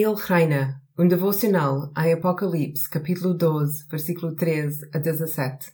Ele 0.00 0.14
reina. 0.14 0.80
Um 0.96 1.08
devocional 1.08 1.92
em 1.98 2.12
Apocalipse, 2.12 2.88
capítulo 2.88 3.34
12, 3.34 3.88
versículo 3.90 4.32
13 4.36 4.88
a 4.94 4.98
17. 4.98 5.72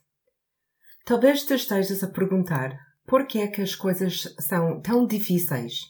Talvez 1.05 1.45
te 1.45 1.53
estejas 1.53 2.03
a 2.03 2.09
perguntar 2.09 2.75
por 3.07 3.27
que 3.27 3.41
é 3.41 3.49
que 3.49 3.61
as 3.61 3.75
coisas 3.75 4.35
são 4.41 4.81
tão 4.81 5.07
difíceis. 5.07 5.81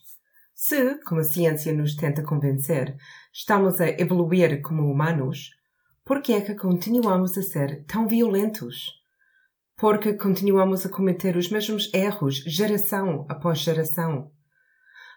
Se, 0.53 0.97
como 1.05 1.21
a 1.21 1.25
ciência 1.25 1.73
nos 1.73 1.95
tenta 1.95 2.25
convencer, 2.25 2.97
estamos 3.33 3.81
a 3.81 3.89
evoluir 3.89 4.61
como 4.63 4.91
humanos, 4.91 5.51
por 6.05 6.21
que 6.21 6.33
é 6.33 6.41
que 6.41 6.57
continuamos 6.57 7.39
a 7.39 7.43
ser 7.43 7.85
tão 7.85 8.09
violentos? 8.09 8.91
Porque 9.77 10.15
continuamos 10.15 10.85
a 10.85 10.89
cometer 10.89 11.37
os 11.37 11.51
mesmos 11.51 11.89
erros 11.95 12.39
geração 12.39 13.27
após 13.29 13.61
geração? 13.61 14.33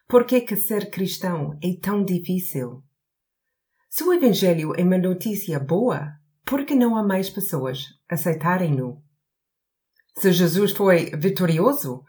Por 0.07 0.23
que 0.23 0.35
é 0.35 0.41
que 0.41 0.55
ser 0.55 0.91
cristão 0.91 1.57
é 1.63 1.75
tão 1.81 2.05
difícil? 2.05 2.83
Se 3.97 4.03
o 4.03 4.13
Evangelho 4.13 4.75
é 4.77 4.83
uma 4.83 4.99
notícia 4.99 5.59
boa, 5.59 6.19
por 6.45 6.63
que 6.67 6.75
não 6.75 6.95
há 6.95 7.01
mais 7.01 7.31
pessoas 7.31 7.99
aceitarem-no? 8.07 9.01
Se 10.15 10.31
Jesus 10.31 10.71
foi 10.71 11.09
vitorioso, 11.17 12.03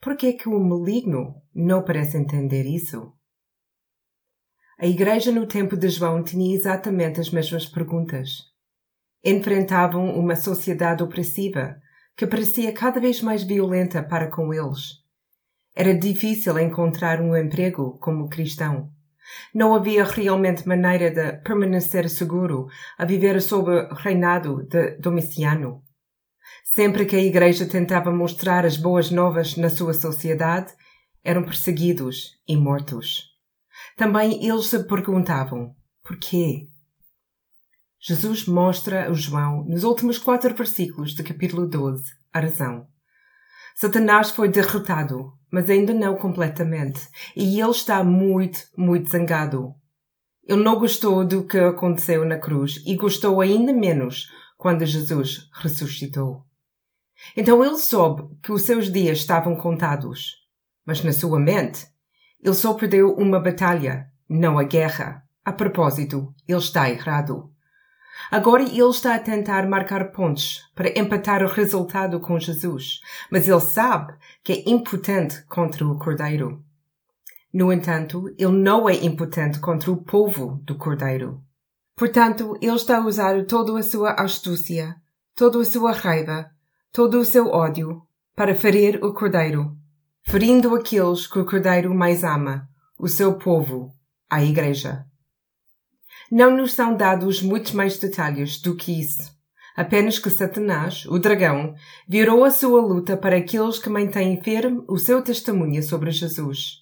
por 0.00 0.16
que 0.16 0.28
é 0.28 0.32
que 0.34 0.48
o 0.48 0.60
maligno 0.60 1.42
não 1.52 1.82
parece 1.82 2.16
entender 2.16 2.62
isso? 2.66 3.12
A 4.78 4.86
igreja 4.86 5.32
no 5.32 5.44
tempo 5.44 5.76
de 5.76 5.88
João 5.88 6.22
tinha 6.22 6.54
exatamente 6.54 7.18
as 7.18 7.32
mesmas 7.32 7.66
perguntas. 7.66 8.52
Enfrentavam 9.24 10.16
uma 10.16 10.36
sociedade 10.36 11.02
opressiva 11.02 11.82
que 12.16 12.28
parecia 12.28 12.72
cada 12.72 13.00
vez 13.00 13.20
mais 13.20 13.42
violenta 13.42 14.04
para 14.04 14.30
com 14.30 14.54
eles. 14.54 15.02
Era 15.74 15.98
difícil 15.98 16.56
encontrar 16.60 17.20
um 17.20 17.36
emprego 17.36 17.98
como 17.98 18.28
cristão. 18.28 18.93
Não 19.54 19.74
havia 19.74 20.04
realmente 20.04 20.66
maneira 20.66 21.10
de 21.10 21.38
permanecer 21.42 22.08
seguro 22.08 22.66
a 22.98 23.04
viver 23.04 23.40
sob 23.40 23.70
o 23.70 23.94
reinado 23.94 24.66
de 24.68 24.96
Domiciano. 24.98 25.82
Sempre 26.64 27.06
que 27.06 27.16
a 27.16 27.22
Igreja 27.22 27.66
tentava 27.66 28.10
mostrar 28.10 28.64
as 28.66 28.76
boas 28.76 29.10
novas 29.10 29.56
na 29.56 29.70
sua 29.70 29.94
sociedade, 29.94 30.72
eram 31.22 31.44
perseguidos 31.44 32.32
e 32.46 32.56
mortos. 32.56 33.30
Também 33.96 34.46
eles 34.46 34.66
se 34.66 34.84
perguntavam: 34.84 35.74
por 36.02 36.18
quê? 36.18 36.68
Jesus 37.98 38.46
mostra 38.46 39.08
a 39.08 39.12
João, 39.14 39.64
nos 39.64 39.84
últimos 39.84 40.18
quatro 40.18 40.54
versículos 40.54 41.14
do 41.14 41.24
capítulo 41.24 41.66
12, 41.66 42.12
a 42.32 42.40
razão. 42.40 42.86
Satanás 43.74 44.30
foi 44.30 44.48
derrotado, 44.48 45.32
mas 45.50 45.68
ainda 45.68 45.92
não 45.92 46.16
completamente, 46.16 47.00
e 47.34 47.60
ele 47.60 47.70
está 47.70 48.04
muito, 48.04 48.60
muito 48.76 49.10
zangado. 49.10 49.74
Ele 50.46 50.62
não 50.62 50.78
gostou 50.78 51.24
do 51.24 51.44
que 51.44 51.58
aconteceu 51.58 52.24
na 52.24 52.38
cruz 52.38 52.82
e 52.86 52.94
gostou 52.94 53.40
ainda 53.40 53.72
menos 53.72 54.28
quando 54.56 54.86
Jesus 54.86 55.48
ressuscitou. 55.52 56.44
Então 57.36 57.64
ele 57.64 57.78
soube 57.78 58.36
que 58.42 58.52
os 58.52 58.62
seus 58.62 58.92
dias 58.92 59.18
estavam 59.18 59.56
contados, 59.56 60.32
mas 60.86 61.02
na 61.02 61.12
sua 61.12 61.40
mente 61.40 61.86
ele 62.42 62.54
só 62.54 62.74
perdeu 62.74 63.14
uma 63.14 63.40
batalha, 63.40 64.06
não 64.28 64.58
a 64.58 64.64
guerra. 64.64 65.22
A 65.44 65.52
propósito, 65.52 66.34
ele 66.46 66.58
está 66.58 66.90
errado. 66.90 67.53
Agora 68.30 68.62
ele 68.62 68.80
está 68.82 69.14
a 69.14 69.18
tentar 69.18 69.68
marcar 69.68 70.10
pontos 70.12 70.62
para 70.74 70.98
empatar 70.98 71.42
o 71.42 71.48
resultado 71.48 72.20
com 72.20 72.38
Jesus, 72.38 73.00
mas 73.30 73.48
ele 73.48 73.60
sabe 73.60 74.14
que 74.42 74.52
é 74.52 74.70
impotente 74.70 75.44
contra 75.46 75.86
o 75.86 75.98
Cordeiro. 75.98 76.62
No 77.52 77.72
entanto, 77.72 78.28
ele 78.38 78.52
não 78.52 78.88
é 78.88 78.94
impotente 79.04 79.60
contra 79.60 79.90
o 79.90 80.02
povo 80.02 80.60
do 80.64 80.76
Cordeiro. 80.76 81.40
Portanto, 81.96 82.56
ele 82.60 82.74
está 82.74 82.98
a 82.98 83.06
usar 83.06 83.44
toda 83.46 83.78
a 83.78 83.82
sua 83.82 84.12
astúcia, 84.14 84.96
toda 85.36 85.60
a 85.60 85.64
sua 85.64 85.92
raiva, 85.92 86.50
todo 86.92 87.20
o 87.20 87.24
seu 87.24 87.46
ódio 87.46 88.02
para 88.34 88.54
ferir 88.54 89.04
o 89.04 89.14
Cordeiro, 89.14 89.76
ferindo 90.24 90.74
aqueles 90.74 91.28
que 91.28 91.38
o 91.38 91.44
Cordeiro 91.44 91.94
mais 91.94 92.24
ama, 92.24 92.68
o 92.98 93.06
seu 93.06 93.34
povo, 93.34 93.92
a 94.28 94.42
Igreja. 94.42 95.06
Não 96.30 96.56
nos 96.56 96.72
são 96.74 96.96
dados 96.96 97.42
muitos 97.42 97.72
mais 97.72 97.98
detalhes 97.98 98.60
do 98.60 98.74
que 98.76 99.00
isso. 99.00 99.32
Apenas 99.76 100.18
que 100.18 100.30
Satanás, 100.30 101.04
o 101.06 101.18
dragão, 101.18 101.74
virou 102.08 102.44
a 102.44 102.50
sua 102.50 102.80
luta 102.80 103.16
para 103.16 103.36
aqueles 103.36 103.78
que 103.78 103.90
mantêm 103.90 104.40
firme 104.40 104.84
o 104.88 104.98
seu 104.98 105.20
testemunho 105.20 105.82
sobre 105.82 106.10
Jesus. 106.12 106.80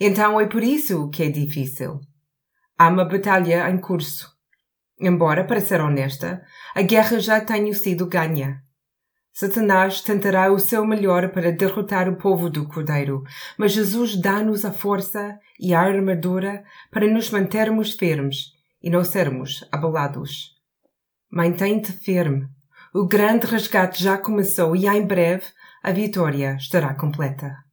Então 0.00 0.40
é 0.40 0.46
por 0.46 0.62
isso 0.62 1.10
que 1.10 1.22
é 1.22 1.28
difícil. 1.30 2.00
Há 2.78 2.88
uma 2.88 3.04
batalha 3.04 3.68
em 3.68 3.78
curso. 3.78 4.30
Embora, 5.00 5.44
para 5.44 5.60
ser 5.60 5.80
honesta, 5.80 6.42
a 6.74 6.82
guerra 6.82 7.20
já 7.20 7.40
tenha 7.40 7.72
sido 7.74 8.06
ganha. 8.06 8.62
Satanás 9.38 10.00
tentará 10.00 10.50
o 10.50 10.58
seu 10.58 10.84
melhor 10.84 11.28
para 11.28 11.52
derrotar 11.52 12.08
o 12.08 12.16
povo 12.16 12.50
do 12.50 12.66
Cordeiro, 12.66 13.22
mas 13.56 13.70
Jesus 13.70 14.20
dá-nos 14.20 14.64
a 14.64 14.72
força 14.72 15.38
e 15.60 15.72
a 15.72 15.80
armadura 15.80 16.64
para 16.90 17.06
nos 17.06 17.30
mantermos 17.30 17.92
firmes 17.92 18.46
e 18.82 18.90
não 18.90 19.04
sermos 19.04 19.64
abalados. 19.70 20.56
Mantém-te 21.30 21.92
firme. 21.92 22.48
O 22.92 23.06
grande 23.06 23.46
resgate 23.46 24.02
já 24.02 24.18
começou 24.18 24.74
e 24.74 24.88
em 24.88 25.06
breve 25.06 25.44
a 25.84 25.92
vitória 25.92 26.56
estará 26.56 26.92
completa. 26.92 27.67